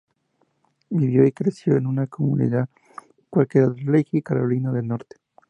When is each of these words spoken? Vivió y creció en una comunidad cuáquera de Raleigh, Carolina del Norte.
Vivió 0.89 1.27
y 1.27 1.31
creció 1.31 1.77
en 1.77 1.85
una 1.85 2.07
comunidad 2.07 2.67
cuáquera 3.29 3.69
de 3.69 3.83
Raleigh, 3.83 4.23
Carolina 4.23 4.71
del 4.71 4.87
Norte. 4.87 5.17